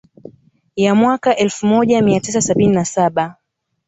[0.75, 3.35] Ya mwaka elfu moja mia tisa sabini na saba